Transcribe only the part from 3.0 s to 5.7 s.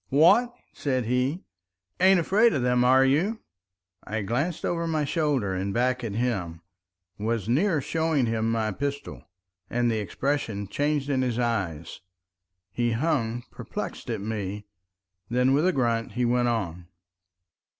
you?" I glanced over my shoulder